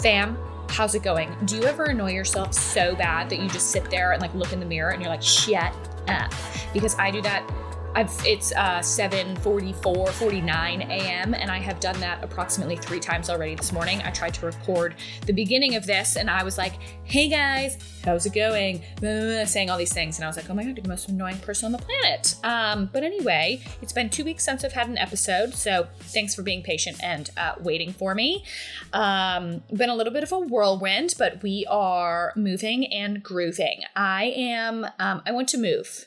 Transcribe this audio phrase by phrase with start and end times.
[0.00, 0.36] Fam,
[0.68, 1.34] how's it going?
[1.44, 4.52] Do you ever annoy yourself so bad that you just sit there and like look
[4.52, 5.74] in the mirror and you're like, shut
[6.08, 6.32] up?
[6.72, 7.48] Because I do that
[7.94, 11.34] I've, it's uh, 7:44, 49 a.m.
[11.34, 14.00] and I have done that approximately three times already this morning.
[14.04, 14.94] I tried to record
[15.26, 18.82] the beginning of this, and I was like, "Hey guys, how's it going?"
[19.46, 21.38] saying all these things, and I was like, "Oh my god, you're the most annoying
[21.38, 24.96] person on the planet." Um, but anyway, it's been two weeks since I've had an
[24.96, 28.44] episode, so thanks for being patient and uh, waiting for me.
[28.92, 33.82] Um, been a little bit of a whirlwind, but we are moving and grooving.
[33.96, 34.86] I am.
[35.00, 36.06] Um, I want to move.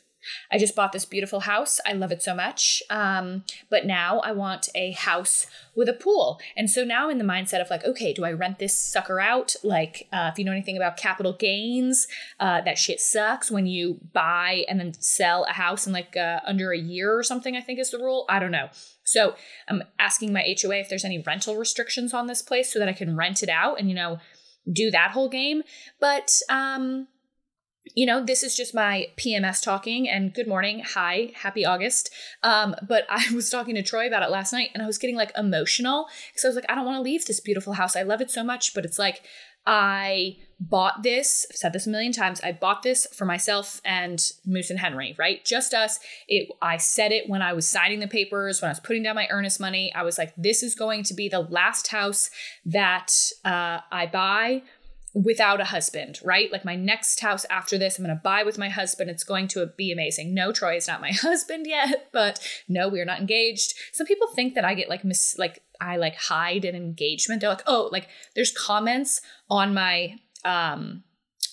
[0.52, 1.80] I just bought this beautiful house.
[1.86, 2.82] I love it so much.
[2.90, 6.40] Um, but now I want a house with a pool.
[6.56, 9.56] And so now in the mindset of like, okay, do I rent this sucker out?
[9.64, 12.08] Like, uh, if you know anything about capital gains,
[12.40, 16.40] uh, that shit sucks when you buy and then sell a house in like uh,
[16.46, 18.26] under a year or something, I think is the rule.
[18.30, 18.70] I don't know.
[19.04, 19.36] So
[19.68, 22.94] I'm asking my HOA if there's any rental restrictions on this place so that I
[22.94, 24.20] can rent it out and, you know,
[24.72, 25.64] do that whole game.
[26.00, 27.08] But, um,
[27.96, 30.84] you know, this is just my PMS talking and good morning.
[30.94, 32.12] Hi, happy August.
[32.42, 35.16] Um, but I was talking to Troy about it last night and I was getting
[35.16, 37.96] like emotional because I was like, I don't want to leave this beautiful house.
[37.96, 39.24] I love it so much, but it's like,
[39.66, 42.42] I bought this, I've said this a million times.
[42.42, 45.44] I bought this for myself and Moose and Henry, right?
[45.46, 46.00] Just us.
[46.28, 49.16] It I said it when I was signing the papers, when I was putting down
[49.16, 49.94] my earnest money.
[49.96, 52.30] I was like, this is going to be the last house
[52.66, 53.14] that
[53.46, 54.64] uh, I buy
[55.14, 56.52] without a husband, right?
[56.52, 59.10] Like my next house after this, I'm going to buy with my husband.
[59.10, 60.34] It's going to be amazing.
[60.34, 63.74] No, Troy is not my husband yet, but no, we are not engaged.
[63.92, 67.42] Some people think that I get like mis like I like hide an engagement.
[67.42, 71.04] They're like, "Oh, like there's comments on my um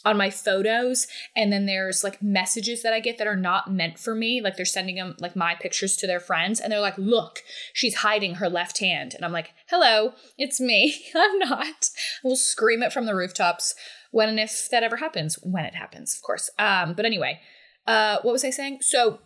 [0.04, 1.06] on my photos
[1.36, 4.56] and then there's like messages that i get that are not meant for me like
[4.56, 7.42] they're sending them like my pictures to their friends and they're like look
[7.72, 9.14] she's hiding her left hand.
[9.14, 10.96] And i'm like hello it's me.
[11.14, 11.90] I'm not.
[12.24, 13.74] I will scream it from the rooftops
[14.10, 16.50] when and if that ever happens when it happens of course.
[16.58, 17.40] Um but anyway
[17.86, 18.78] uh what was i saying?
[18.82, 19.20] So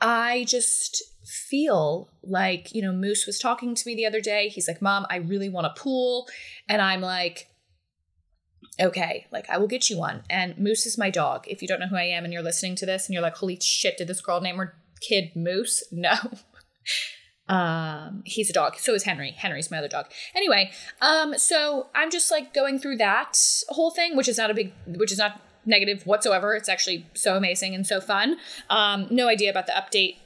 [0.00, 4.48] i just feel like you know moose was talking to me the other day.
[4.48, 6.26] He's like mom i really want a pool.
[6.68, 7.48] And i'm like
[8.80, 10.22] okay, like I will get you one.
[10.28, 11.46] And Moose is my dog.
[11.48, 13.36] If you don't know who I am and you're listening to this and you're like,
[13.36, 15.82] holy shit, did this girl name her kid Moose?
[15.92, 16.14] No.
[17.48, 20.68] um he's a dog so is henry henry's my other dog anyway
[21.00, 23.38] um so i'm just like going through that
[23.68, 27.36] whole thing which is not a big which is not negative whatsoever it's actually so
[27.36, 28.36] amazing and so fun
[28.68, 30.16] um no idea about the update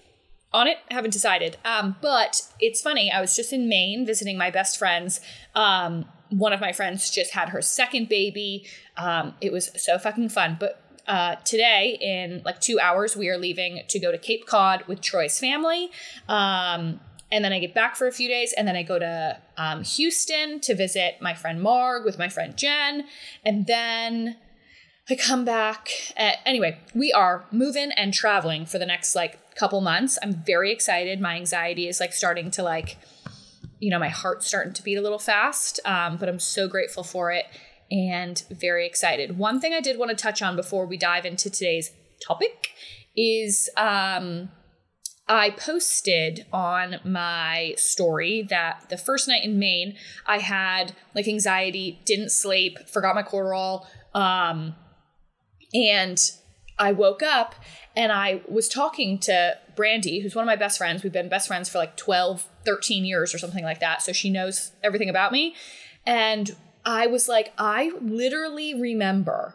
[0.53, 4.51] on it haven't decided um but it's funny i was just in maine visiting my
[4.51, 5.21] best friends
[5.55, 8.67] um one of my friends just had her second baby.
[8.97, 10.57] Um, it was so fucking fun.
[10.59, 14.85] But uh, today, in like two hours, we are leaving to go to Cape Cod
[14.87, 15.91] with Troy's family.
[16.29, 17.01] Um,
[17.33, 19.85] and then I get back for a few days, and then I go to um,
[19.85, 23.05] Houston to visit my friend Marg with my friend Jen.
[23.45, 24.37] And then
[25.09, 25.91] I come back.
[26.17, 30.19] At, anyway, we are moving and traveling for the next like couple months.
[30.23, 31.21] I'm very excited.
[31.21, 32.97] My anxiety is like starting to like
[33.81, 37.03] you know, my heart's starting to beat a little fast, um, but I'm so grateful
[37.03, 37.47] for it
[37.91, 39.37] and very excited.
[39.39, 41.91] One thing I did want to touch on before we dive into today's
[42.25, 42.71] topic
[43.17, 44.51] is um,
[45.27, 52.01] I posted on my story that the first night in Maine, I had like anxiety,
[52.05, 54.75] didn't sleep, forgot my Cortisol, um,
[55.73, 56.19] and
[56.79, 57.55] I woke up
[57.97, 61.03] and I was talking to Brandy, who's one of my best friends.
[61.03, 64.03] We've been best friends for like 12, 13 years or something like that.
[64.03, 65.55] So she knows everything about me.
[66.07, 69.55] And I was like, I literally remember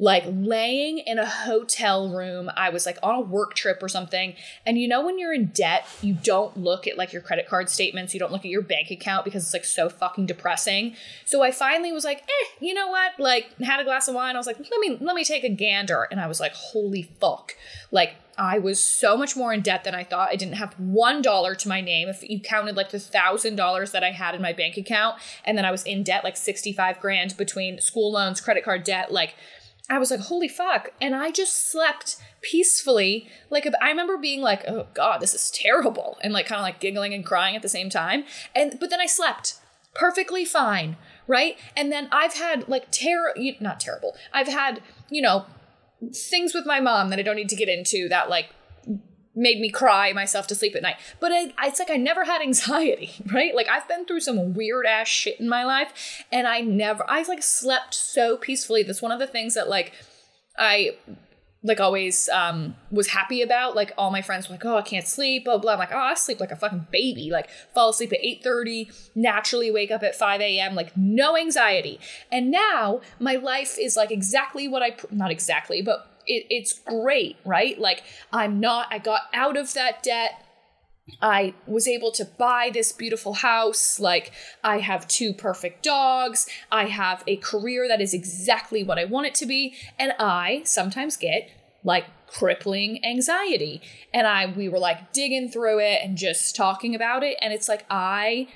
[0.00, 2.50] like laying in a hotel room.
[2.56, 4.34] I was like on a work trip or something.
[4.64, 7.68] And you know, when you're in debt, you don't look at like your credit card
[7.68, 10.96] statements, you don't look at your bank account because it's like so fucking depressing.
[11.26, 13.12] So I finally was like, eh, you know what?
[13.18, 14.36] Like, had a glass of wine.
[14.36, 16.08] I was like, let me let me take a gander.
[16.10, 17.54] And I was like, holy fuck.
[17.90, 20.30] Like I was so much more in debt than I thought.
[20.30, 22.08] I didn't have one dollar to my name.
[22.08, 25.58] If you counted like the thousand dollars that I had in my bank account, and
[25.58, 29.34] then I was in debt like 65 grand between school loans, credit card debt, like
[29.90, 30.92] I was like, holy fuck.
[31.00, 33.28] And I just slept peacefully.
[33.50, 36.16] Like, I remember being like, oh God, this is terrible.
[36.22, 38.24] And like, kind of like giggling and crying at the same time.
[38.54, 39.56] And, but then I slept
[39.94, 40.96] perfectly fine.
[41.26, 41.58] Right.
[41.76, 44.14] And then I've had like terror, not terrible.
[44.32, 45.46] I've had, you know,
[46.14, 48.50] things with my mom that I don't need to get into that like
[49.34, 50.96] made me cry myself to sleep at night.
[51.20, 53.54] But it's like I never had anxiety, right?
[53.54, 57.22] Like I've been through some weird ass shit in my life, and I never, I
[57.22, 58.82] like slept so peacefully.
[58.82, 59.92] That's one of the things that like
[60.58, 60.96] I
[61.62, 65.06] like always um was happy about like all my friends were like oh i can't
[65.06, 68.12] sleep blah blah i'm like oh i sleep like a fucking baby like fall asleep
[68.12, 72.00] at 8.30 naturally wake up at 5 a.m like no anxiety
[72.32, 77.36] and now my life is like exactly what i not exactly but it, it's great
[77.44, 80.46] right like i'm not i got out of that debt
[81.20, 83.98] I was able to buy this beautiful house.
[83.98, 84.32] Like,
[84.62, 86.46] I have two perfect dogs.
[86.70, 89.74] I have a career that is exactly what I want it to be.
[89.98, 91.50] And I sometimes get
[91.82, 93.80] like crippling anxiety.
[94.14, 97.36] And I, we were like digging through it and just talking about it.
[97.40, 98.48] And it's like, I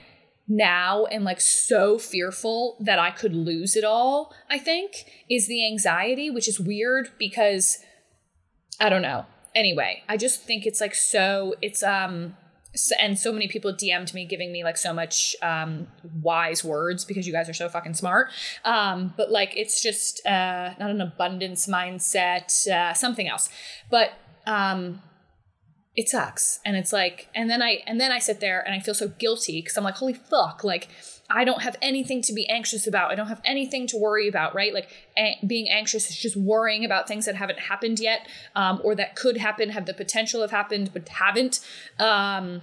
[0.46, 5.66] now am like so fearful that I could lose it all, I think, is the
[5.66, 7.78] anxiety, which is weird because
[8.78, 9.26] I don't know.
[9.54, 12.36] Anyway, I just think it's like so, it's, um,
[13.00, 15.86] and so many people DM'd me giving me like so much um,
[16.22, 18.30] wise words because you guys are so fucking smart.
[18.64, 23.48] Um, but like it's just uh, not an abundance mindset, uh, something else.
[23.90, 24.14] But
[24.46, 25.02] um,
[25.96, 28.80] it sucks, and it's like, and then I and then I sit there and I
[28.80, 30.88] feel so guilty because I'm like, holy fuck, like
[31.30, 33.10] I don't have anything to be anxious about.
[33.10, 34.74] I don't have anything to worry about, right?
[34.74, 38.94] Like a- being anxious is just worrying about things that haven't happened yet um, or
[38.96, 41.60] that could happen, have the potential of happened, but haven't.
[41.98, 42.60] Um,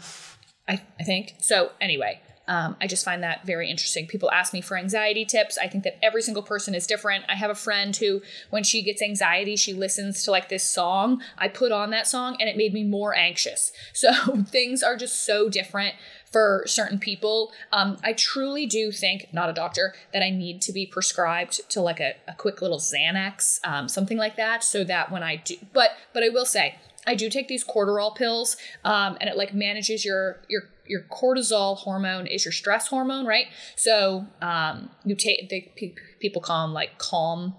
[0.68, 1.36] I, I think.
[1.39, 4.07] So, anyway, um, I just find that very interesting.
[4.07, 5.57] People ask me for anxiety tips.
[5.57, 7.24] I think that every single person is different.
[7.30, 11.21] I have a friend who, when she gets anxiety, she listens to like this song.
[11.38, 13.71] I put on that song and it made me more anxious.
[13.94, 14.12] So
[14.44, 15.94] things are just so different
[16.31, 17.51] for certain people.
[17.71, 21.81] Um, I truly do think, not a doctor, that I need to be prescribed to
[21.81, 25.56] like a, a quick little Xanax, um, something like that, so that when I do,
[25.71, 26.80] but but I will say.
[27.06, 31.78] I do take these cortisol pills, um, and it like manages your your your cortisol
[31.78, 33.46] hormone is your stress hormone, right?
[33.78, 35.72] So um, you take the
[36.20, 37.56] people call them like calm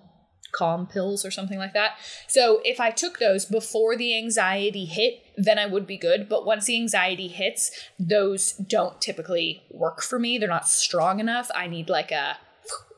[0.53, 1.93] calm pills or something like that.
[2.29, 6.29] So if I took those before the anxiety hit, then I would be good.
[6.29, 10.37] But once the anxiety hits, those don't typically work for me.
[10.37, 11.51] They're not strong enough.
[11.55, 12.37] I need like a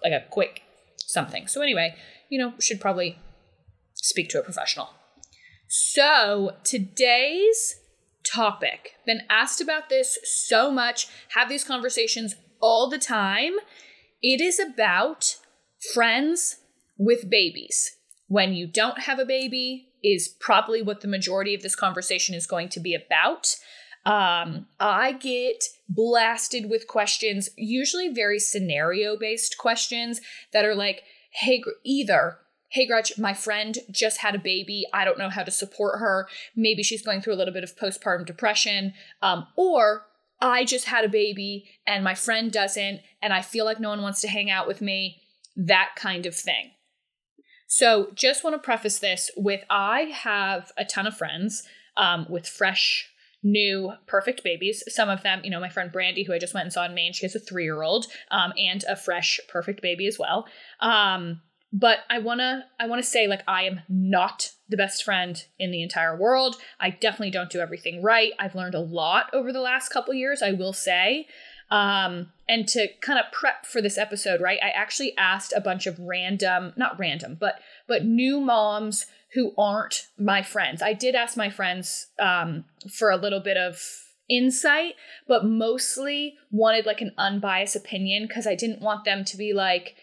[0.03, 0.63] like a quick
[0.97, 1.47] something.
[1.47, 1.95] So anyway,
[2.29, 3.19] you know, should probably
[3.95, 4.91] speak to a professional.
[5.69, 7.77] So today's
[8.33, 13.55] topic, been asked about this so much, have these conversations all the time.
[14.23, 15.37] It is about
[15.93, 16.57] friends
[16.97, 17.97] with babies.
[18.27, 22.47] When you don't have a baby, is probably what the majority of this conversation is
[22.47, 23.57] going to be about.
[24.05, 30.21] Um, I get blasted with questions, usually very scenario based questions
[30.53, 32.37] that are like, hey, either,
[32.71, 34.85] hey, Gretch, my friend just had a baby.
[34.93, 36.29] I don't know how to support her.
[36.57, 38.95] Maybe she's going through a little bit of postpartum depression.
[39.23, 40.07] Um, or
[40.41, 44.03] I just had a baby and my friend doesn't, and I feel like no one
[44.03, 45.23] wants to hang out with me.
[45.57, 46.73] That kind of thing.
[47.67, 51.63] So, just want to preface this with I have a ton of friends
[51.97, 53.09] um, with fresh,
[53.43, 54.83] new, perfect babies.
[54.89, 56.95] Some of them, you know, my friend Brandy, who I just went and saw in
[56.95, 60.47] Maine, she has a three year old um, and a fresh, perfect baby as well.
[60.81, 61.41] Um,
[61.75, 65.83] but I wanna I wanna say like I am not the best friend in the
[65.83, 66.57] entire world.
[66.79, 68.33] I definitely don't do everything right.
[68.39, 71.27] I've learned a lot over the last couple years, I will say.
[71.71, 74.61] Um, and to kind of prep for this episode, right?
[74.63, 77.57] I actually asked a bunch of random, not random, but
[77.89, 80.81] but new moms who aren't my friends.
[80.81, 83.83] I did ask my friends um, for a little bit of
[84.31, 84.95] insight,
[85.27, 89.97] but mostly wanted like an unbiased opinion because I didn't want them to be like,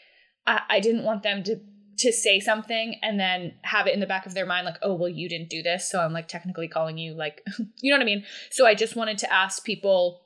[0.45, 1.59] I, I didn't want them to
[1.97, 4.95] to say something and then have it in the back of their mind like oh
[4.95, 7.43] well you didn't do this so i'm like technically calling you like
[7.81, 10.21] you know what i mean so i just wanted to ask people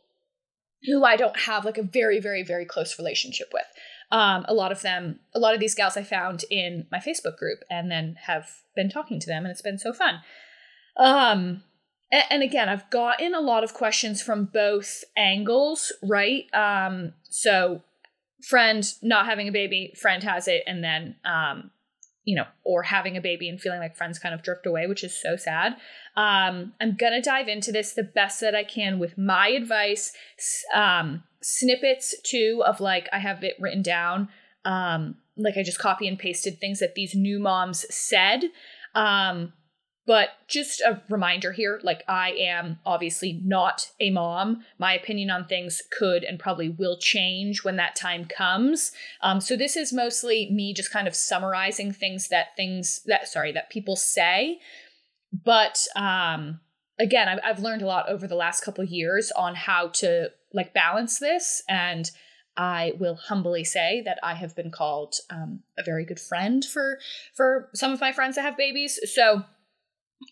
[0.85, 3.65] who I don't have like a very, very, very close relationship with.
[4.11, 7.37] Um, a lot of them, a lot of these gals I found in my Facebook
[7.37, 10.19] group and then have been talking to them, and it's been so fun.
[10.97, 11.63] Um,
[12.11, 16.43] and, and again, I've gotten a lot of questions from both angles, right?
[16.53, 17.81] Um, so,
[18.47, 21.71] friend not having a baby, friend has it, and then um,
[22.23, 25.03] you know, or having a baby and feeling like friends kind of drift away, which
[25.03, 25.73] is so sad.
[26.15, 30.13] Um, I'm gonna dive into this the best that I can with my advice,
[30.73, 34.29] um, snippets too of like I have it written down.
[34.63, 38.45] Um, like I just copy and pasted things that these new moms said.
[38.95, 39.53] Um,
[40.05, 44.63] but just a reminder here like, I am obviously not a mom.
[44.77, 48.91] My opinion on things could and probably will change when that time comes.
[49.21, 53.51] Um, so, this is mostly me just kind of summarizing things that things that, sorry,
[53.53, 54.59] that people say.
[55.43, 56.59] But um,
[56.99, 60.73] again, I've, I've learned a lot over the last couple years on how to like
[60.73, 61.63] balance this.
[61.67, 62.09] And
[62.57, 66.99] I will humbly say that I have been called um, a very good friend for
[67.33, 68.99] for some of my friends that have babies.
[69.13, 69.43] So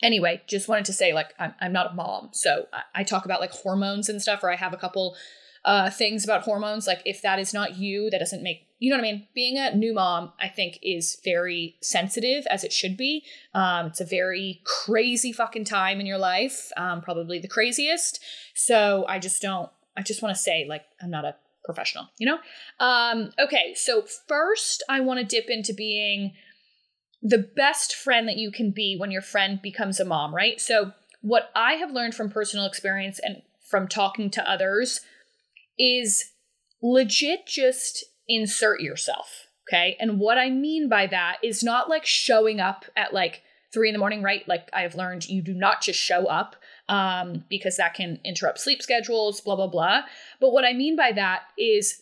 [0.01, 3.25] anyway, just wanted to say like I'm, I'm not a mom, so I, I talk
[3.25, 5.15] about like hormones and stuff, or I have a couple
[5.65, 6.87] uh, things about hormones.
[6.87, 9.27] Like if that is not you, that doesn't make you know what I mean.
[9.33, 13.23] Being a new mom, I think, is very sensitive as it should be.
[13.53, 18.19] Um, it's a very crazy fucking time in your life, um, probably the craziest.
[18.55, 19.69] So I just don't.
[19.95, 22.39] I just want to say like I'm not a professional, you know.
[22.85, 26.33] Um, okay, so first I want to dip into being
[27.23, 30.59] the best friend that you can be when your friend becomes a mom, right?
[30.59, 34.99] So, what I have learned from personal experience and from talking to others
[35.79, 36.31] is
[36.81, 39.47] legit just insert yourself.
[39.67, 39.95] Okay.
[39.99, 43.41] And what I mean by that is not like showing up at like
[43.73, 44.45] three in the morning, right?
[44.47, 46.57] Like I've learned you do not just show up
[46.89, 50.01] um, because that can interrupt sleep schedules, blah, blah, blah.
[50.41, 52.01] But what I mean by that is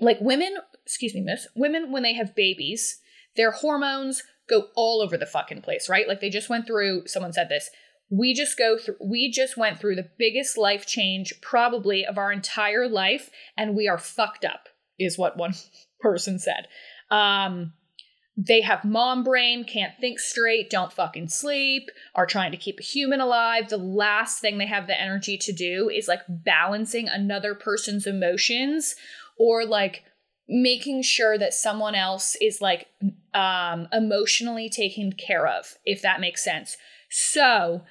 [0.00, 0.54] like women,
[0.84, 3.00] excuse me, miss, women, when they have babies,
[3.36, 6.08] their hormones go all over the fucking place, right?
[6.08, 7.70] Like they just went through, someone said this,
[8.12, 12.30] we just go through we just went through the biggest life change probably of our
[12.30, 15.54] entire life and we are fucked up is what one
[16.00, 16.68] person said
[17.10, 17.72] um
[18.36, 22.82] they have mom brain can't think straight don't fucking sleep are trying to keep a
[22.82, 27.54] human alive the last thing they have the energy to do is like balancing another
[27.54, 28.94] person's emotions
[29.38, 30.04] or like
[30.52, 32.88] making sure that someone else is like
[33.32, 36.76] um, emotionally taken care of, if that makes sense.
[37.10, 37.82] So,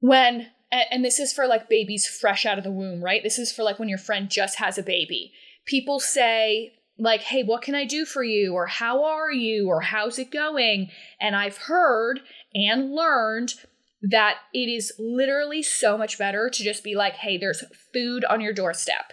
[0.00, 3.22] when, and this is for like babies fresh out of the womb, right?
[3.22, 5.32] This is for like when your friend just has a baby.
[5.66, 8.54] People say, like, hey, what can I do for you?
[8.54, 9.66] Or how are you?
[9.66, 10.90] Or how's it going?
[11.20, 12.20] And I've heard
[12.54, 13.54] and learned
[14.02, 18.40] that it is literally so much better to just be like, hey, there's food on
[18.40, 19.12] your doorstep.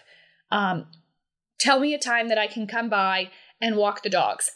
[0.51, 0.86] Um,
[1.62, 3.30] Tell me a time that I can come by
[3.62, 4.50] and walk the dogs.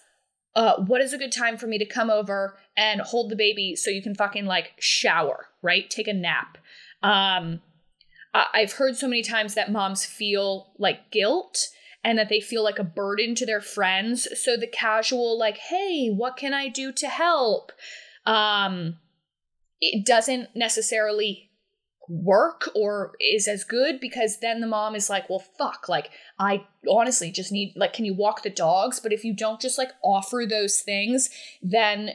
[0.56, 3.76] Uh, what is a good time for me to come over and hold the baby
[3.76, 5.88] so you can fucking like shower, right?
[5.88, 6.58] Take a nap.
[7.04, 7.62] Um,
[8.34, 11.68] I've heard so many times that moms feel like guilt
[12.04, 14.28] and that they feel like a burden to their friends.
[14.42, 17.72] So the casual, like, hey, what can I do to help?
[18.26, 18.98] Um,
[19.80, 21.52] it doesn't necessarily
[22.08, 26.66] work or is as good because then the mom is like, well, fuck, like, I
[26.90, 29.00] honestly just need, like, can you walk the dogs?
[29.00, 31.30] But if you don't just like offer those things,
[31.62, 32.12] then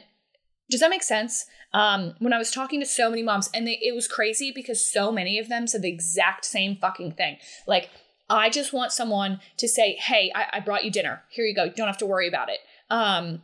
[0.69, 1.45] does that make sense?
[1.73, 4.83] Um, when I was talking to so many moms, and they, it was crazy because
[4.83, 7.37] so many of them said the exact same fucking thing.
[7.67, 7.89] Like,
[8.29, 11.23] I just want someone to say, hey, I, I brought you dinner.
[11.29, 11.65] Here you go.
[11.65, 12.59] You don't have to worry about it.
[12.89, 13.41] Um,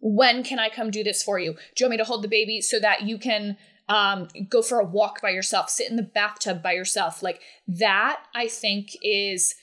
[0.00, 1.52] when can I come do this for you?
[1.52, 3.56] Do you want me to hold the baby so that you can
[3.88, 7.22] um, go for a walk by yourself, sit in the bathtub by yourself.
[7.22, 9.54] Like that, I think is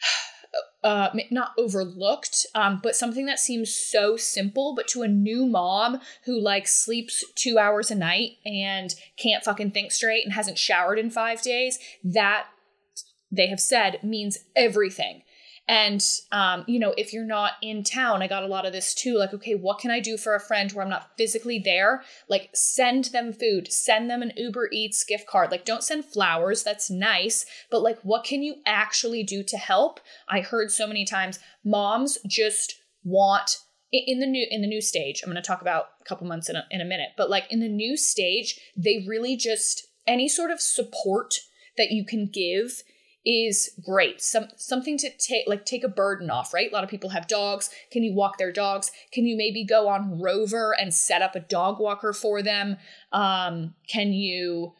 [0.84, 4.74] uh, not overlooked, um, but something that seems so simple.
[4.74, 9.72] But to a new mom who like sleeps two hours a night and can't fucking
[9.72, 12.46] think straight and hasn't showered in five days, that
[13.30, 15.22] they have said means everything.
[15.68, 18.94] And, um, you know, if you're not in town, I got a lot of this
[18.94, 19.18] too.
[19.18, 22.04] Like, okay, what can I do for a friend where I'm not physically there?
[22.28, 25.50] Like, send them food, send them an Uber Eats gift card.
[25.50, 27.46] Like, don't send flowers, that's nice.
[27.68, 29.98] But, like, what can you actually do to help?
[30.28, 33.58] I heard so many times moms just want
[33.92, 36.50] in the new in the new stage i'm going to talk about a couple months
[36.50, 40.28] in a, in a minute but like in the new stage they really just any
[40.28, 41.34] sort of support
[41.76, 42.82] that you can give
[43.26, 44.22] is great.
[44.22, 46.70] Some something to take like take a burden off, right?
[46.70, 47.68] A lot of people have dogs.
[47.90, 48.92] Can you walk their dogs?
[49.12, 52.76] Can you maybe go on Rover and set up a dog walker for them?
[53.12, 54.74] Um, can you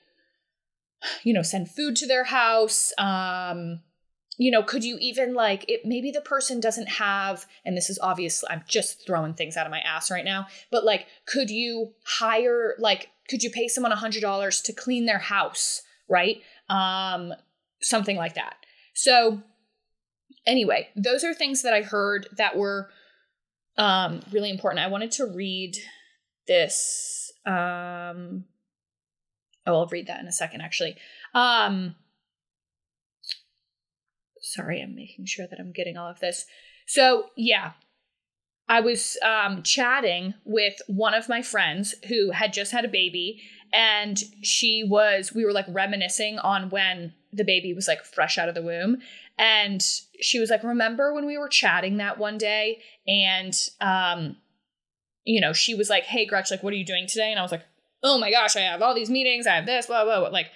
[1.24, 2.92] you know, send food to their house?
[2.98, 3.80] Um,
[4.38, 7.98] you know, could you even like it maybe the person doesn't have and this is
[8.02, 11.92] obviously I'm just throwing things out of my ass right now, but like could you
[12.04, 15.82] hire like could you pay someone a hundred dollars to clean their house?
[16.08, 16.40] right?
[16.68, 17.32] Um,
[17.86, 18.56] something like that.
[18.94, 19.42] So,
[20.44, 22.90] anyway, those are things that I heard that were
[23.78, 24.84] um, really important.
[24.84, 25.76] I wanted to read
[26.48, 27.32] this.
[27.46, 28.44] Um,
[29.66, 30.96] oh, I'll read that in a second, actually.
[31.32, 31.94] Um,
[34.40, 36.46] sorry, I'm making sure that I'm getting all of this.
[36.86, 37.72] So, yeah,
[38.68, 43.42] I was um, chatting with one of my friends who had just had a baby,
[43.72, 48.48] and she was, we were like reminiscing on when the baby was like fresh out
[48.48, 48.98] of the womb.
[49.38, 49.82] And
[50.20, 52.80] she was like, Remember when we were chatting that one day?
[53.06, 54.36] And, um,
[55.24, 57.30] you know, she was like, Hey, Gretch, like, what are you doing today?
[57.30, 57.64] And I was like,
[58.02, 59.46] Oh my gosh, I have all these meetings.
[59.46, 60.28] I have this, blah, blah, blah.
[60.28, 60.48] Like,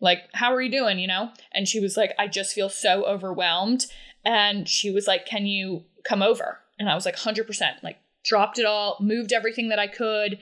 [0.00, 0.98] like, how are you doing?
[0.98, 1.30] You know?
[1.52, 3.86] And she was like, I just feel so overwhelmed.
[4.24, 6.58] And she was like, Can you come over?
[6.78, 10.38] And I was like, 100%, like, dropped it all, moved everything that I could.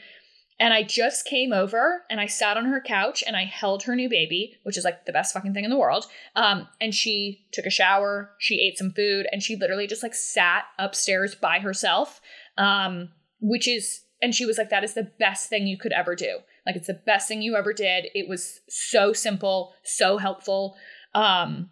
[0.60, 3.96] And I just came over and I sat on her couch and I held her
[3.96, 6.06] new baby, which is like the best fucking thing in the world.
[6.36, 10.14] Um, and she took a shower, she ate some food, and she literally just like
[10.14, 12.20] sat upstairs by herself.
[12.56, 16.14] Um, which is, and she was like, that is the best thing you could ever
[16.14, 16.38] do.
[16.64, 18.06] Like it's the best thing you ever did.
[18.14, 20.76] It was so simple, so helpful.
[21.14, 21.70] Um,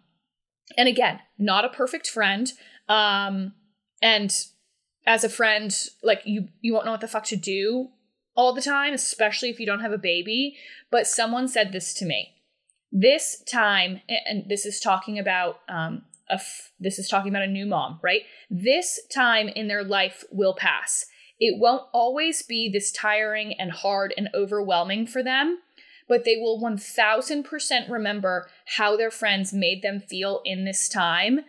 [0.77, 2.51] and again, not a perfect friend.
[2.89, 3.53] Um,
[4.01, 4.31] and
[5.05, 7.89] as a friend, like you you won't know what the fuck to do
[8.35, 10.57] all the time, especially if you don't have a baby.
[10.91, 12.35] But someone said this to me.
[12.91, 17.47] This time, and this is talking about um, a f- this is talking about a
[17.47, 18.21] new mom, right?
[18.49, 21.05] This time in their life will pass.
[21.39, 25.59] It won't always be this tiring and hard and overwhelming for them,
[26.07, 28.47] but they will 1000% remember
[28.77, 31.41] how their friends made them feel in this time.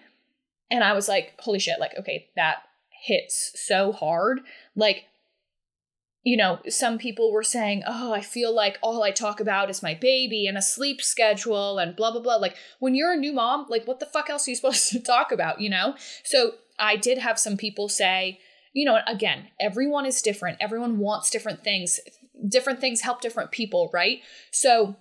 [0.71, 4.41] And I was like, holy shit, like, okay, that hits so hard.
[4.75, 5.05] Like,
[6.25, 9.83] you know, some people were saying, Oh, I feel like all I talk about is
[9.83, 12.37] my baby and a sleep schedule and blah, blah, blah.
[12.37, 15.01] Like, when you're a new mom, like, what the fuck else are you supposed to
[15.01, 15.95] talk about, you know?
[16.25, 18.41] So I did have some people say,
[18.73, 20.59] you know, again, everyone is different.
[20.61, 22.01] Everyone wants different things.
[22.49, 24.21] Different things help different people, right?
[24.51, 24.97] So,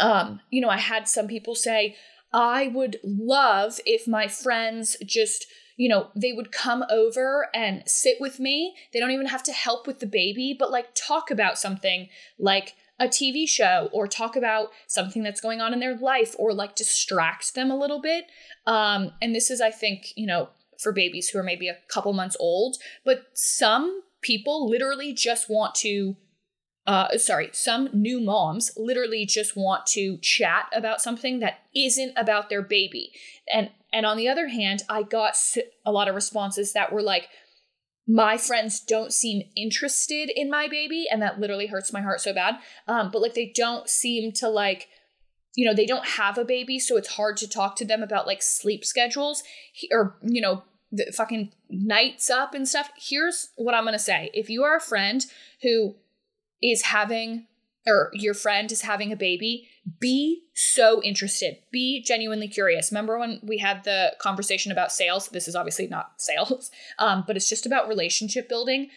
[0.00, 1.96] um, you know, I had some people say,
[2.32, 5.46] I would love if my friends just
[5.78, 8.74] you know, they would come over and sit with me.
[8.92, 12.74] They don't even have to help with the baby, but like talk about something like
[12.98, 16.74] a TV show or talk about something that's going on in their life or like
[16.74, 18.24] distract them a little bit.
[18.66, 20.48] Um, and this is, I think, you know,
[20.80, 25.76] for babies who are maybe a couple months old, but some people literally just want
[25.76, 26.16] to
[26.88, 32.48] uh, sorry, some new moms literally just want to chat about something that isn't about
[32.48, 33.12] their baby.
[33.52, 35.36] And and on the other hand, I got
[35.84, 37.28] a lot of responses that were like,
[38.06, 42.32] my friends don't seem interested in my baby, and that literally hurts my heart so
[42.32, 42.56] bad.
[42.86, 44.88] Um, but like they don't seem to like,
[45.54, 48.26] you know, they don't have a baby, so it's hard to talk to them about
[48.26, 49.42] like sleep schedules
[49.92, 52.90] or you know the fucking nights up and stuff.
[52.96, 55.24] Here's what I'm gonna say: if you are a friend
[55.62, 55.96] who
[56.62, 57.46] is having
[57.88, 61.56] or your friend is having a baby, be so interested.
[61.72, 62.92] Be genuinely curious.
[62.92, 65.28] Remember when we had the conversation about sales?
[65.28, 68.90] This is obviously not sales, um, but it's just about relationship building.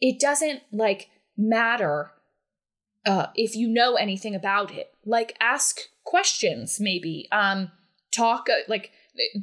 [0.00, 2.10] It doesn't like matter
[3.06, 4.92] uh, if you know anything about it.
[5.04, 7.28] Like ask questions, maybe.
[7.32, 7.70] Um,
[8.12, 8.92] talk uh, like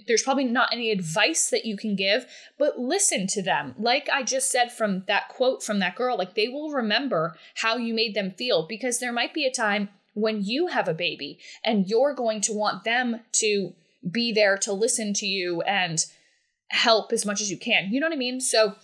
[0.07, 2.25] there's probably not any advice that you can give,
[2.57, 3.73] but listen to them.
[3.77, 7.77] Like I just said from that quote from that girl, like they will remember how
[7.77, 11.39] you made them feel because there might be a time when you have a baby
[11.63, 13.73] and you're going to want them to
[14.09, 16.05] be there to listen to you and
[16.69, 17.91] help as much as you can.
[17.91, 18.39] You know what I mean?
[18.39, 18.75] So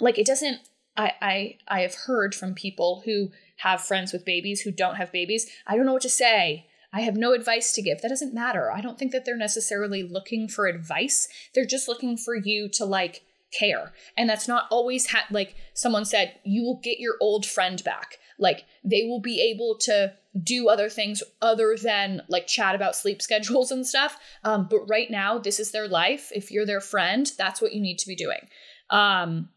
[0.00, 0.60] like it doesn't
[0.96, 5.12] I I I have heard from people who have friends with babies who don't have
[5.12, 5.48] babies.
[5.66, 6.66] I don't know what to say.
[6.92, 8.02] I have no advice to give.
[8.02, 8.70] That doesn't matter.
[8.70, 11.28] I don't think that they're necessarily looking for advice.
[11.54, 13.22] They're just looking for you to like
[13.58, 13.92] care.
[14.16, 18.18] And that's not always ha- like someone said, you will get your old friend back.
[18.38, 23.22] Like they will be able to do other things other than like chat about sleep
[23.22, 24.18] schedules and stuff.
[24.44, 26.30] Um, but right now, this is their life.
[26.34, 28.48] If you're their friend, that's what you need to be doing.
[28.90, 29.48] Um,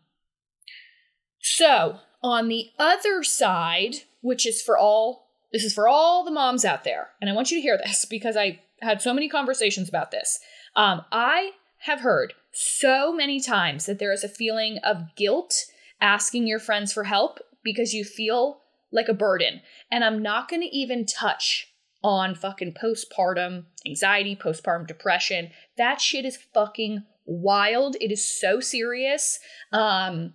[1.42, 6.66] so on the other side, which is for all this is for all the moms
[6.66, 9.90] out there, and I want you to hear this because I had so many conversations
[9.90, 10.40] about this.
[10.76, 15.66] Um, I have heard so many times that there is a feeling of guilt
[16.02, 19.62] asking your friends for help because you feel like a burden.
[19.92, 21.68] And I'm not going to even touch
[22.04, 25.50] on fucking postpartum anxiety, postpartum depression.
[25.78, 27.96] That shit is fucking wild.
[28.00, 29.40] It is so serious.
[29.72, 30.34] Um,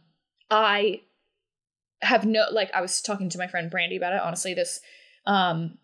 [0.51, 1.03] I
[2.03, 4.21] have no like I was talking to my friend Brandy about it.
[4.21, 4.81] Honestly, this
[5.31, 5.79] um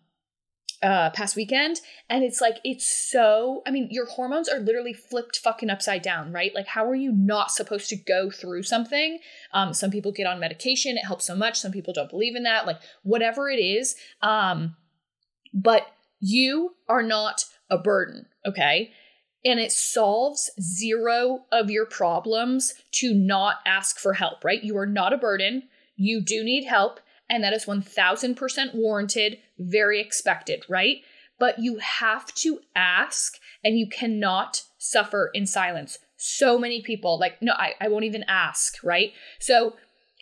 [0.83, 5.37] uh past weekend and it's like it's so i mean your hormones are literally flipped
[5.39, 6.53] fucking upside down right?
[6.53, 9.17] Like how are you not supposed to go through something?
[9.53, 12.43] Um some people get on medication it helps so much some people don't believe in
[12.43, 14.75] that like whatever it is um
[15.51, 15.87] but
[16.19, 18.91] you are not a burden okay?
[19.45, 24.63] And it solves zero of your problems to not ask for help right?
[24.63, 25.63] You are not a burden.
[25.95, 30.97] You do need help and that is 1000% warranted, very expected, right?
[31.39, 35.99] But you have to ask and you cannot suffer in silence.
[36.15, 39.11] So many people, like, no, I, I won't even ask, right?
[39.39, 39.75] So,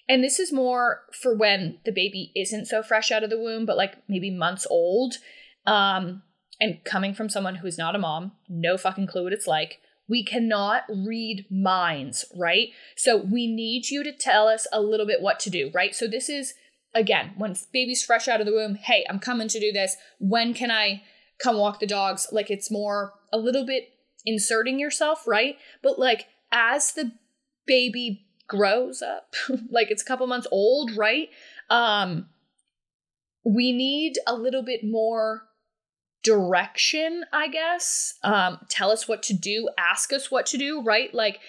[0.10, 3.66] and this is more for when the baby isn't so fresh out of the womb,
[3.66, 5.16] but like maybe months old.
[5.66, 6.24] Um,
[6.60, 9.80] and coming from someone who's not a mom, no fucking clue what it's like.
[10.08, 12.70] We cannot read minds, right?
[12.96, 15.96] So we need you to tell us a little bit what to do, right?
[15.96, 16.54] So this is
[16.96, 19.98] again, when baby's fresh out of the womb, hey, I'm coming to do this.
[20.20, 21.04] When can I
[21.38, 22.28] come walk the dogs?
[22.32, 23.90] Like it's more a little bit
[24.26, 25.58] inserting yourself, right?
[25.84, 27.12] But like as the
[27.68, 29.36] baby grows up,
[29.70, 31.30] like it's a couple months old, right?
[31.70, 32.30] Um
[33.44, 35.44] we need a little bit more
[36.24, 38.16] direction, I guess.
[38.24, 41.14] Um, tell us what to do, ask us what to do, right?
[41.14, 41.40] Like,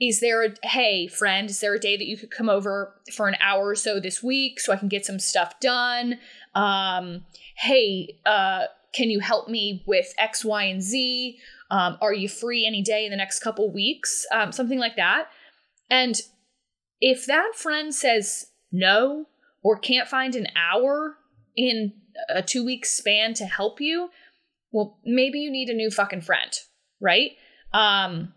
[0.00, 3.26] is there a hey friend is there a day that you could come over for
[3.26, 6.18] an hour or so this week so i can get some stuff done?
[6.54, 7.24] Um
[7.56, 11.38] hey uh can you help me with x y and z?
[11.70, 14.26] Um, are you free any day in the next couple weeks?
[14.32, 15.28] Um, something like that.
[15.90, 16.20] And
[17.00, 19.26] if that friend says no
[19.62, 21.16] or can't find an hour
[21.56, 21.92] in
[22.28, 24.10] a two week span to help you,
[24.72, 26.52] well, maybe you need a new fucking friend,
[27.00, 27.32] right?
[27.72, 28.32] Um,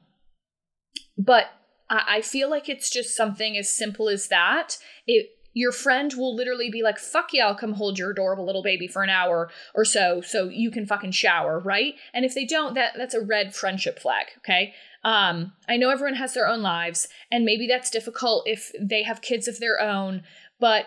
[1.17, 1.51] but
[1.89, 4.77] I, feel like it's just something as simple as that.
[5.07, 8.63] It your friend will literally be like, fuck yeah, I'll come hold your adorable little
[8.63, 11.95] baby for an hour or so so you can fucking shower, right?
[12.13, 14.73] And if they don't, that that's a red friendship flag, okay?
[15.03, 19.21] Um, I know everyone has their own lives, and maybe that's difficult if they have
[19.21, 20.23] kids of their own,
[20.59, 20.85] but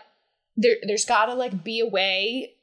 [0.56, 2.54] there there's gotta like be a way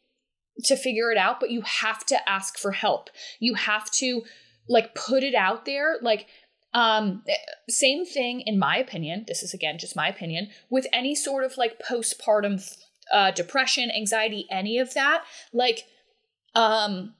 [0.63, 3.09] to figure it out, but you have to ask for help.
[3.39, 4.23] You have to
[4.67, 5.97] like put it out there.
[6.01, 6.27] Like,
[6.73, 7.23] um,
[7.69, 9.25] same thing in my opinion.
[9.27, 12.77] This is again just my opinion with any sort of like postpartum
[13.13, 15.23] uh, depression, anxiety, any of that.
[15.53, 15.85] Like,
[16.55, 17.15] um,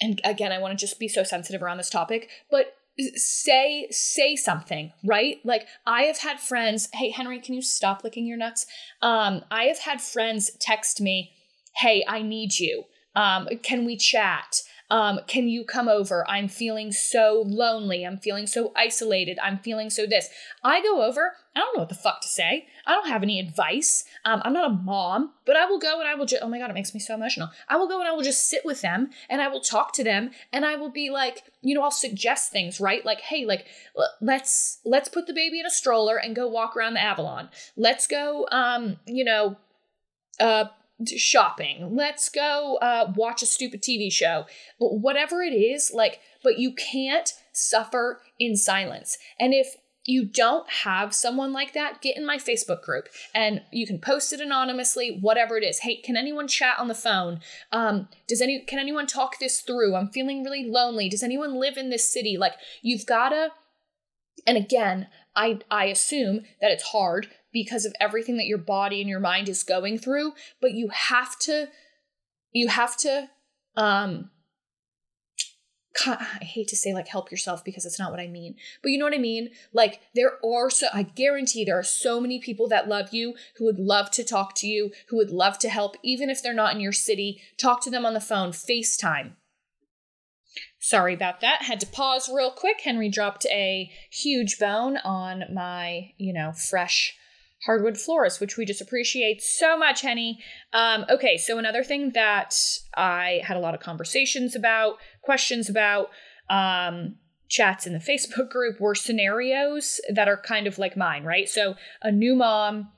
[0.00, 2.74] and again, I want to just be so sensitive around this topic, but
[3.14, 8.26] say say something right like i have had friends hey henry can you stop licking
[8.26, 8.66] your nuts
[9.02, 11.32] um i have had friends text me
[11.78, 12.84] hey, I need you.
[13.14, 14.62] Um, can we chat?
[14.90, 16.28] Um, can you come over?
[16.28, 18.04] I'm feeling so lonely.
[18.04, 19.38] I'm feeling so isolated.
[19.42, 20.28] I'm feeling so this.
[20.64, 21.34] I go over.
[21.54, 22.66] I don't know what the fuck to say.
[22.86, 24.04] I don't have any advice.
[24.24, 26.58] Um, I'm not a mom, but I will go and I will just, oh my
[26.58, 27.50] God, it makes me so emotional.
[27.68, 30.04] I will go and I will just sit with them and I will talk to
[30.04, 33.04] them and I will be like, you know, I'll suggest things, right?
[33.04, 33.66] Like, hey, like,
[34.20, 37.48] let's, let's put the baby in a stroller and go walk around the Avalon.
[37.76, 39.56] Let's go, um, you know,
[40.40, 40.66] uh,
[41.06, 41.94] shopping.
[41.94, 44.46] Let's go uh, watch a stupid TV show.
[44.78, 49.18] Whatever it is, like, but you can't suffer in silence.
[49.38, 49.76] And if
[50.08, 54.32] you don't have someone like that, get in my Facebook group and you can post
[54.32, 55.80] it anonymously, whatever it is.
[55.80, 57.40] Hey, can anyone chat on the phone?
[57.72, 59.94] Um, does any can anyone talk this through?
[59.94, 61.10] I'm feeling really lonely.
[61.10, 62.38] Does anyone live in this city?
[62.38, 63.50] Like you've gotta
[64.46, 67.28] and again, I I assume that it's hard
[67.62, 71.38] because of everything that your body and your mind is going through but you have
[71.38, 71.68] to
[72.52, 73.28] you have to
[73.76, 74.30] um
[76.06, 78.98] I hate to say like help yourself because it's not what I mean, but you
[78.98, 79.50] know what I mean?
[79.72, 83.64] Like there are so I guarantee there are so many people that love you who
[83.64, 86.72] would love to talk to you, who would love to help even if they're not
[86.72, 87.40] in your city.
[87.56, 89.32] Talk to them on the phone, FaceTime.
[90.78, 91.62] Sorry about that.
[91.62, 92.80] Had to pause real quick.
[92.82, 97.16] Henry dropped a huge bone on my, you know, fresh
[97.66, 100.38] hardwood floors, which we just appreciate so much, Henny.
[100.72, 102.54] Um, okay, so another thing that
[102.96, 106.08] I had a lot of conversations about, questions about,
[106.48, 107.16] um,
[107.48, 111.48] chats in the Facebook group were scenarios that are kind of like mine, right?
[111.48, 112.90] So a new mom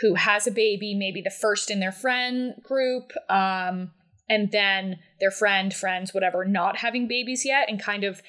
[0.00, 3.92] who has a baby, maybe the first in their friend group, um,
[4.28, 8.20] and then their friend, friends, whatever, not having babies yet, and kind of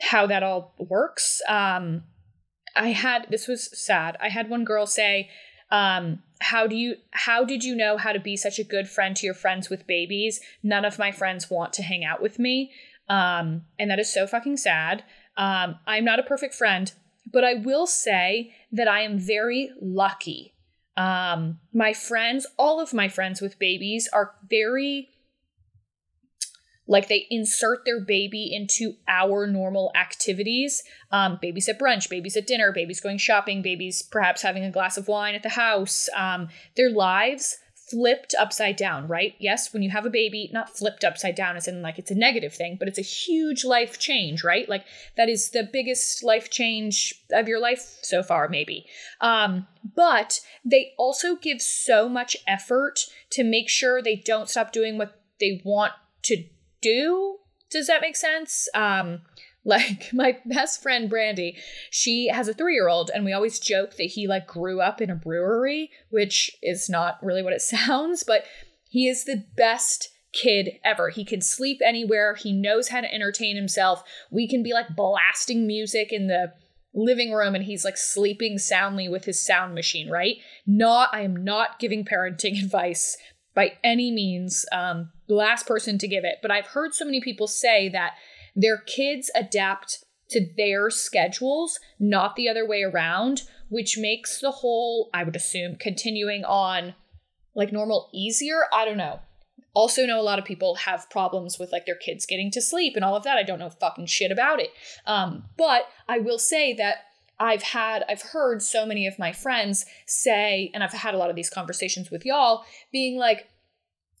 [0.00, 1.40] how that all works.
[1.48, 2.04] Um,
[2.76, 4.16] I had this was sad.
[4.20, 5.28] I had one girl say,
[5.70, 9.14] um, how do you how did you know how to be such a good friend
[9.16, 10.40] to your friends with babies?
[10.62, 12.72] None of my friends want to hang out with me.
[13.08, 15.04] Um, and that is so fucking sad.
[15.36, 16.92] Um, I'm not a perfect friend,
[17.30, 20.54] but I will say that I am very lucky.
[20.96, 25.08] Um, my friends, all of my friends with babies are very
[26.90, 30.82] like they insert their baby into our normal activities.
[31.12, 34.98] Um, babies at brunch babies at dinner babies going shopping babies perhaps having a glass
[34.98, 36.08] of wine at the house.
[36.16, 39.34] Um, their lives flipped upside down right?
[39.38, 42.14] Yes when you have a baby not flipped upside down as in like it's a
[42.16, 44.68] negative thing but it's a huge life change right?
[44.68, 44.84] Like
[45.16, 48.84] that is the biggest life change of your life so far maybe.
[49.20, 54.98] Um, but they also give so much effort to make sure they don't stop doing
[54.98, 56.44] what they want to
[56.80, 57.38] do.
[57.70, 58.68] Does that make sense?
[58.74, 59.22] Um,
[59.64, 61.56] like my best friend Brandy,
[61.90, 65.00] she has a three year old, and we always joke that he like grew up
[65.00, 68.44] in a brewery, which is not really what it sounds, but
[68.88, 71.08] he is the best kid ever.
[71.08, 72.34] He can sleep anywhere.
[72.34, 74.02] He knows how to entertain himself.
[74.30, 76.52] We can be like blasting music in the
[76.92, 80.36] living room and he's like sleeping soundly with his sound machine, right?
[80.66, 83.16] Not, I am not giving parenting advice
[83.54, 84.64] by any means.
[84.72, 88.14] Um, the last person to give it, but I've heard so many people say that
[88.56, 95.10] their kids adapt to their schedules, not the other way around, which makes the whole,
[95.12, 96.94] I would assume, continuing on
[97.54, 98.62] like normal easier.
[98.72, 99.20] I don't know.
[99.72, 102.96] Also, know a lot of people have problems with like their kids getting to sleep
[102.96, 103.38] and all of that.
[103.38, 104.70] I don't know fucking shit about it.
[105.06, 106.96] Um, but I will say that
[107.40, 111.30] I've had, I've heard so many of my friends say, and I've had a lot
[111.30, 113.48] of these conversations with y'all, being like,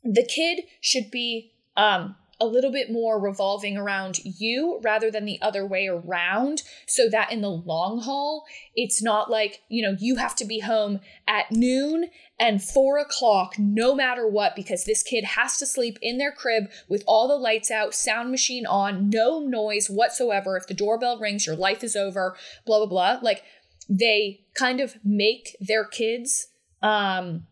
[0.02, 5.40] the kid should be um, a little bit more revolving around you rather than the
[5.42, 6.62] other way around.
[6.86, 10.60] So that in the long haul it's not like you know you have to be
[10.60, 12.06] home at noon
[12.38, 16.70] and four o'clock no matter what because this kid has to sleep in their crib
[16.88, 20.56] with all the lights out sound machine on no noise whatsoever.
[20.56, 23.18] If the doorbell rings your life is over blah blah blah.
[23.22, 23.42] Like
[23.88, 26.48] they kind of make their kids
[26.82, 27.46] um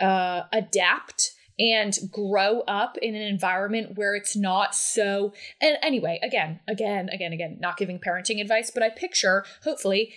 [0.00, 6.58] uh adapt and grow up in an environment where it's not so and anyway again
[6.66, 10.12] again again again not giving parenting advice but i picture hopefully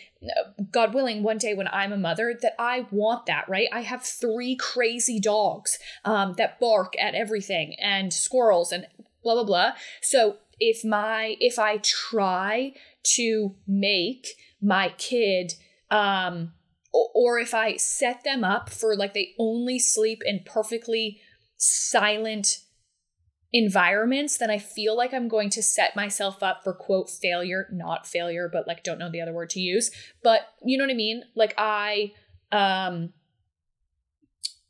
[0.72, 3.68] god willing one day when i'm a mother that i want that right?
[3.72, 8.88] I have three crazy dogs um, that bark at everything and squirrels and
[9.24, 9.72] blah blah blah.
[10.02, 14.28] So if my if i try to make
[14.62, 15.54] my kid
[15.92, 16.54] um
[17.14, 21.20] or if I set them up for like they only sleep in perfectly
[21.66, 22.60] silent
[23.54, 28.06] environments, then I feel like I'm going to set myself up for quote failure, not
[28.06, 29.92] failure, but like don't know the other word to use.
[30.24, 31.24] But you know what I mean?
[31.36, 32.12] Like I
[32.52, 33.14] um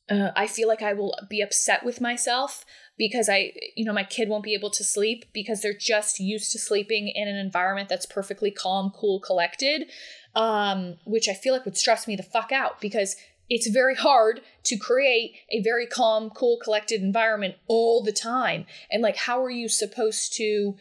[0.09, 2.63] uh, I feel like I will be upset with myself
[2.95, 6.51] because I, you know, my kid won't be able to sleep because they're just used
[6.51, 9.89] to sleeping in an environment that's perfectly calm, cool, collected,
[10.35, 13.15] um, which I feel like would stress me the fuck out because
[13.49, 18.65] it's very hard to create a very calm, cool, collected environment all the time.
[18.91, 20.75] And like, how are you supposed to,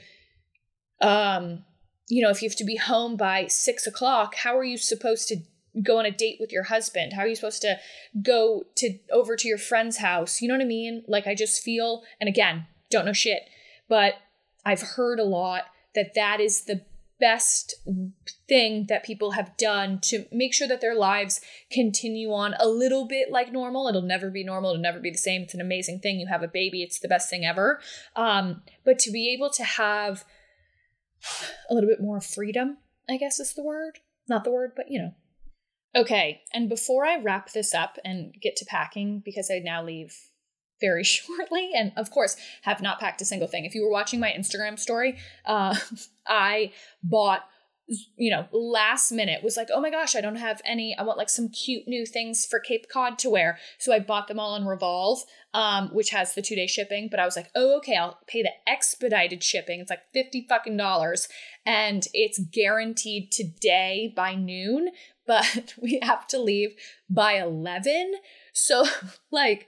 [1.01, 1.65] um,
[2.09, 5.29] you know, if you have to be home by six o'clock, how are you supposed
[5.29, 5.37] to
[5.83, 7.13] go on a date with your husband?
[7.13, 7.79] How are you supposed to
[8.23, 10.41] go to over to your friend's house?
[10.41, 11.05] You know what I mean?
[11.07, 13.43] Like, I just feel, and again, don't know shit,
[13.89, 14.15] but
[14.65, 16.83] I've heard a lot that that is the
[17.21, 17.75] best
[18.49, 23.07] thing that people have done to make sure that their lives continue on a little
[23.07, 23.89] bit like normal.
[23.89, 25.43] It'll never be normal, it'll never be the same.
[25.43, 26.19] It's an amazing thing.
[26.19, 27.81] You have a baby, it's the best thing ever.
[28.17, 30.25] Um, but to be able to have
[31.71, 34.01] a little bit more freedom, I guess is the word.
[34.29, 35.15] Not the word, but you know.
[35.97, 40.17] Okay, and before I wrap this up and get to packing, because I now leave
[40.87, 43.65] very shortly and of course have not packed a single thing.
[43.65, 45.17] If you were watching my instagram story
[45.47, 45.77] uh,
[46.27, 47.45] i bought
[48.17, 51.19] you know last minute was like oh my gosh i don't have any i want
[51.19, 53.59] like some cute new things for cape cod to wear.
[53.79, 55.21] So i bought them all on revolve
[55.53, 58.43] um, which has the two day shipping but i was like oh okay i'll pay
[58.43, 61.29] the expedited shipping it's like 50 fucking dollars
[61.67, 64.89] and it's guaranteed today by noon
[65.27, 66.75] but we have to leave
[67.09, 68.15] by 11
[68.53, 68.85] so
[69.31, 69.67] like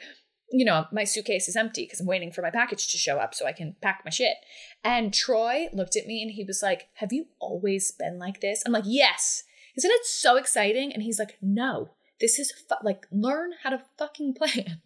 [0.51, 3.35] you know, my suitcase is empty because I'm waiting for my package to show up
[3.35, 4.37] so I can pack my shit.
[4.85, 8.63] And Troy looked at me and he was like, Have you always been like this?
[8.65, 9.45] I'm like, Yes.
[9.77, 10.93] Isn't it so exciting?
[10.93, 14.81] And he's like, No, this is fu- like, learn how to fucking plan.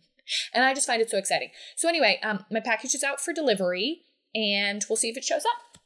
[0.55, 1.51] And I just find it so exciting.
[1.77, 4.03] So, anyway, um, my package is out for delivery
[4.35, 5.83] and we'll see if it shows up.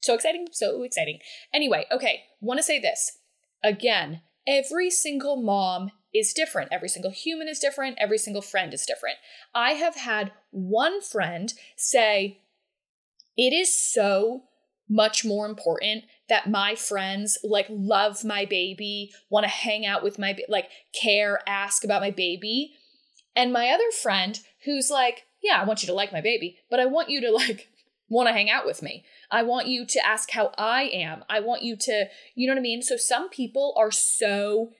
[0.00, 1.20] So exciting, so exciting.
[1.52, 3.18] Anyway, okay, want to say this
[3.62, 4.20] again.
[4.46, 6.72] Every single mom is different.
[6.72, 7.98] Every single human is different.
[7.98, 9.16] Every single friend is different.
[9.54, 12.40] I have had one friend say,
[13.36, 14.44] It is so
[14.88, 20.18] much more important that my friends like love my baby, want to hang out with
[20.18, 20.68] my like
[21.00, 22.74] care, ask about my baby.
[23.36, 26.80] And my other friend who's like, yeah, I want you to like my baby, but
[26.80, 27.68] I want you to like
[28.08, 29.04] want to hang out with me.
[29.30, 31.24] I want you to ask how I am.
[31.28, 32.82] I want you to, you know what I mean?
[32.82, 34.70] So some people are so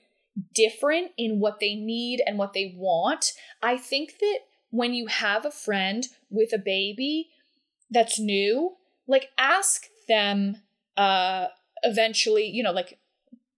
[0.53, 3.31] different in what they need and what they want.
[3.61, 7.29] I think that when you have a friend with a baby
[7.89, 8.75] that's new,
[9.07, 10.57] like ask them
[10.97, 11.47] uh
[11.83, 12.99] eventually, you know, like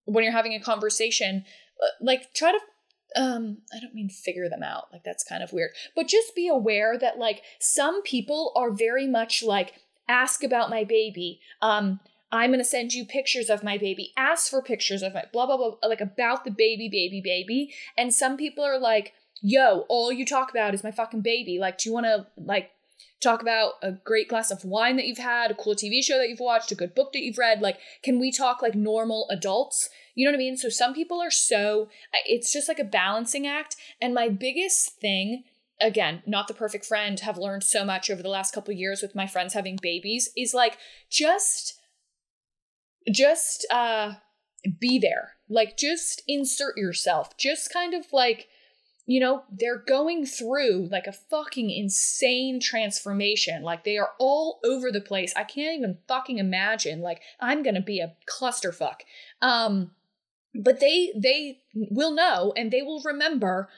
[0.05, 1.45] when you're having a conversation,
[1.83, 2.59] uh, like try to
[3.15, 6.47] um i don't mean figure them out like that's kind of weird but just be
[6.47, 9.73] aware that like some people are very much like
[10.09, 11.99] ask about my baby um
[12.31, 14.13] I'm going to send you pictures of my baby.
[14.17, 17.73] Ask for pictures of my blah, blah, blah, like about the baby, baby, baby.
[17.97, 21.57] And some people are like, yo, all you talk about is my fucking baby.
[21.59, 22.71] Like, do you want to, like,
[23.21, 26.29] talk about a great glass of wine that you've had, a cool TV show that
[26.29, 27.61] you've watched, a good book that you've read.
[27.61, 29.89] Like, can we talk like normal adults?
[30.13, 30.57] You know what I mean?
[30.57, 31.89] So some people are so,
[32.25, 33.75] it's just like a balancing act.
[34.01, 35.43] And my biggest thing,
[35.81, 39.15] again, not the perfect friend, have learned so much over the last couple years with
[39.15, 40.77] my friends having babies, is like
[41.09, 41.76] just,
[43.11, 44.13] just, uh,
[44.79, 45.33] be there.
[45.49, 47.37] Like, just insert yourself.
[47.37, 48.49] Just kind of like,
[49.07, 53.63] you know, they're going through like a fucking insane transformation.
[53.63, 55.33] Like they are all over the place.
[55.35, 56.99] I can't even fucking imagine.
[56.99, 58.97] Like I'm gonna be a clusterfuck.
[59.41, 59.91] Um,
[60.53, 63.69] but they they will know and they will remember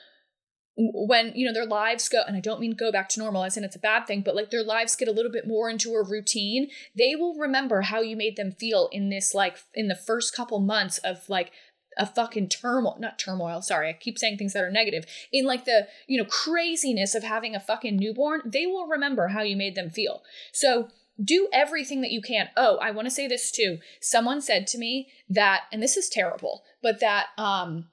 [0.79, 3.57] when you know their lives go and i don't mean go back to normal as
[3.57, 5.93] in it's a bad thing but like their lives get a little bit more into
[5.93, 9.95] a routine they will remember how you made them feel in this like in the
[9.95, 11.51] first couple months of like
[11.97, 15.65] a fucking turmoil, not turmoil, sorry, I keep saying things that are negative, in like
[15.65, 19.75] the, you know, craziness of having a fucking newborn, they will remember how you made
[19.75, 20.23] them feel.
[20.53, 20.87] So
[21.21, 22.49] do everything that you can.
[22.55, 23.79] Oh, I want to say this too.
[24.01, 27.89] Someone said to me that, and this is terrible, but that um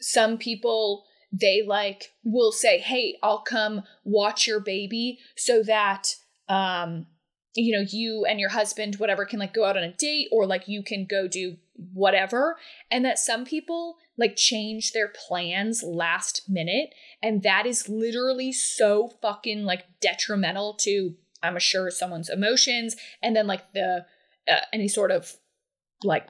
[0.00, 6.14] some people they like will say, "Hey, I'll come watch your baby so that
[6.48, 7.06] um
[7.58, 10.46] you know, you and your husband whatever can like go out on a date or
[10.46, 11.56] like you can go do
[11.92, 12.56] whatever
[12.90, 19.08] and that some people like change their plans last minute and that is literally so
[19.20, 24.06] fucking like detrimental to i'm sure someone's emotions and then like the
[24.50, 25.34] uh, any sort of
[26.02, 26.28] like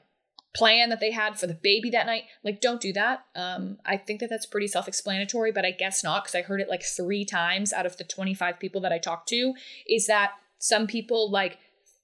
[0.56, 3.96] plan that they had for the baby that night like don't do that um i
[3.96, 7.24] think that that's pretty self-explanatory but i guess not because i heard it like three
[7.24, 9.52] times out of the 25 people that i talked to
[9.86, 11.58] is that some people like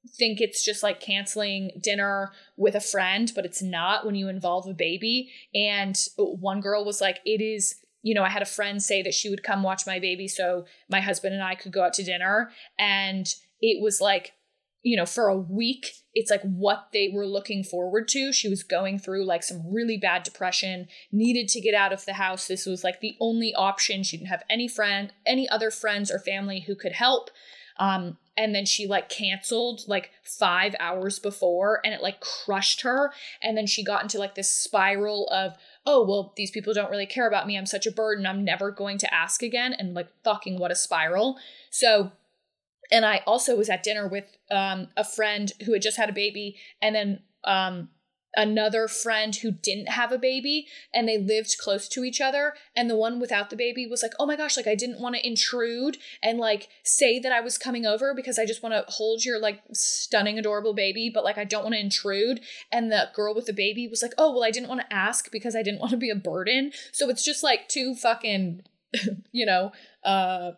[0.08, 4.66] think it's just like canceling dinner with a friend, but it's not when you involve
[4.66, 5.30] a baby.
[5.54, 9.14] And one girl was like, it is, you know, I had a friend say that
[9.14, 12.02] she would come watch my baby so my husband and I could go out to
[12.02, 12.50] dinner.
[12.78, 14.32] And it was like,
[14.82, 18.32] you know, for a week, it's like what they were looking forward to.
[18.32, 22.14] She was going through like some really bad depression, needed to get out of the
[22.14, 22.48] house.
[22.48, 24.02] This was like the only option.
[24.02, 27.30] She didn't have any friend, any other friends or family who could help.
[27.78, 33.12] Um, and then she like canceled like five hours before and it like crushed her
[33.42, 37.06] and then she got into like this spiral of oh well these people don't really
[37.06, 40.08] care about me i'm such a burden i'm never going to ask again and like
[40.24, 41.38] fucking what a spiral
[41.70, 42.12] so
[42.92, 46.12] and i also was at dinner with um, a friend who had just had a
[46.12, 47.88] baby and then um,
[48.34, 52.54] another friend who didn't have a baby and they lived close to each other.
[52.74, 55.14] And the one without the baby was like oh my gosh like i didn't want
[55.14, 58.90] to intrude and like say that i was coming over because i just want to
[58.92, 62.40] hold your like stunning adorable baby but like i don't want to intrude.
[62.70, 65.30] And the girl with the baby was like oh well i didn't want to ask
[65.30, 66.72] because i didn't want to be a burden.
[66.92, 68.62] So it's just like two fucking
[69.32, 69.72] you know
[70.04, 70.52] uh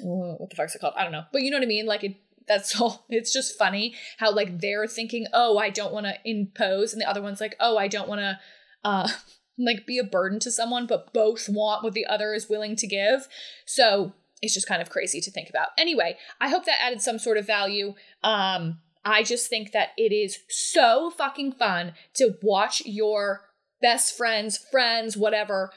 [0.00, 0.94] what the fuck's it called?
[0.96, 1.24] I don't know.
[1.32, 1.86] But you know what i mean?
[1.86, 2.16] Like it
[2.48, 6.92] that's all it's just funny how like they're thinking oh i don't want to impose
[6.92, 8.38] and the other one's like oh i don't want to
[8.84, 9.08] uh
[9.58, 12.86] like be a burden to someone but both want what the other is willing to
[12.86, 13.26] give.
[13.66, 15.68] So it's just kind of crazy to think about.
[15.76, 17.94] Anyway i hope that added some sort of value.
[18.24, 23.42] Um i just think that it is so fucking fun to watch your
[23.80, 25.70] best friends friends whatever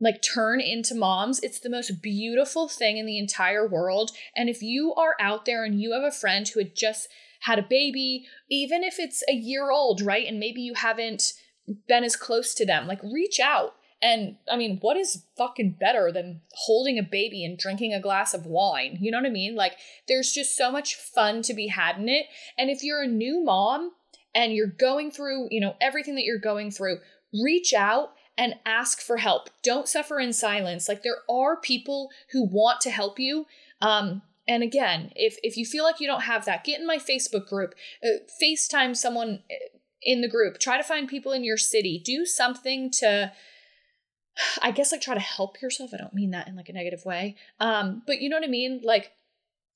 [0.00, 1.40] like turn into moms.
[1.40, 4.10] It's the most beautiful thing in the entire world.
[4.36, 7.08] And if you are out there and you have a friend who had just
[7.40, 10.26] had a baby, even if it's a year old, right?
[10.26, 11.32] And maybe you haven't
[11.88, 13.74] been as close to them, like reach out.
[14.02, 18.34] And I mean, what is fucking better than holding a baby and drinking a glass
[18.34, 18.98] of wine?
[19.00, 19.54] You know what I mean?
[19.54, 22.26] Like, there's just so much fun to be had in it.
[22.58, 23.92] And if you're a new mom
[24.34, 26.98] and you're going through, you know, everything that you're going through,
[27.32, 29.48] reach out and ask for help.
[29.62, 30.88] Don't suffer in silence.
[30.88, 33.46] Like there are people who want to help you.
[33.80, 36.98] Um, and again, if if you feel like you don't have that, get in my
[36.98, 40.58] Facebook group, uh, FaceTime someone uh, in the group.
[40.58, 42.00] Try to find people in your city.
[42.04, 43.32] Do something to
[44.62, 45.90] I guess like try to help yourself.
[45.94, 47.36] I don't mean that in like a negative way.
[47.58, 48.80] Um, but you know what I mean?
[48.84, 49.12] Like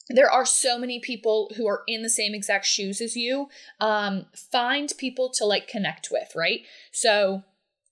[0.08, 3.48] there are so many people who are in the same exact shoes as you.
[3.80, 6.60] Um, find people to like connect with, right?
[6.92, 7.42] So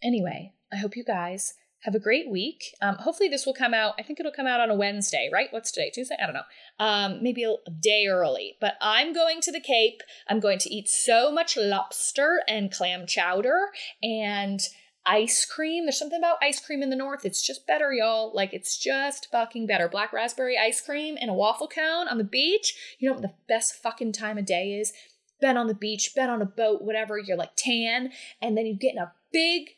[0.02, 2.74] anyway, I hope you guys have a great week.
[2.82, 3.94] Um, hopefully, this will come out.
[3.98, 5.48] I think it'll come out on a Wednesday, right?
[5.50, 5.90] What's today?
[5.94, 6.16] Tuesday?
[6.20, 6.84] I don't know.
[6.84, 8.56] Um, maybe a, day early.
[8.60, 10.02] But I'm going to the Cape.
[10.28, 13.68] I'm going to eat so much lobster and clam chowder
[14.02, 14.60] and
[15.06, 15.84] ice cream.
[15.84, 17.24] There's something about ice cream in the north.
[17.24, 18.34] It's just better, y'all.
[18.34, 19.88] Like, it's just fucking better.
[19.88, 22.96] Black raspberry ice cream and a waffle cone on the beach.
[22.98, 24.92] You know what the best fucking time of day is?
[25.40, 27.16] Been on the beach, been on a boat, whatever.
[27.16, 28.10] You're like tan,
[28.42, 29.68] and then you get in a big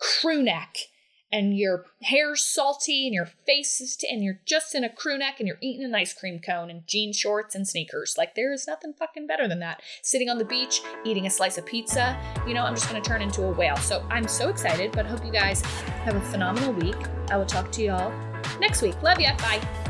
[0.00, 0.76] crew neck
[1.32, 5.16] and your hair's salty and your face is, t- and you're just in a crew
[5.16, 8.16] neck and you're eating an ice cream cone and jean shorts and sneakers.
[8.18, 9.80] Like, there is nothing fucking better than that.
[10.02, 13.22] Sitting on the beach, eating a slice of pizza, you know, I'm just gonna turn
[13.22, 13.76] into a whale.
[13.76, 15.60] So I'm so excited, but hope you guys
[16.04, 16.96] have a phenomenal week.
[17.30, 18.12] I will talk to y'all
[18.58, 19.00] next week.
[19.02, 19.36] Love ya.
[19.36, 19.89] Bye.